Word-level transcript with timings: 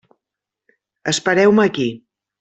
Espereu-me 1.11 1.63
aquí. 1.71 1.87